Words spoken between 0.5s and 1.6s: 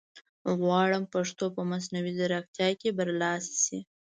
غواړم پښتو